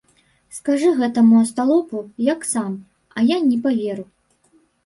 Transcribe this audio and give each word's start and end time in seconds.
Скажы 0.57 0.87
гэтакаму 1.01 1.41
асталопу, 1.45 1.97
як 2.31 2.49
сам, 2.55 2.71
а 3.17 3.29
я 3.29 3.37
не 3.49 3.57
паверу. 3.67 4.05